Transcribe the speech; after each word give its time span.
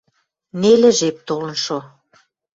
Нелӹ 0.59 0.91
жеп 0.97 1.17
толын 1.27 1.55
шо. 1.63 1.79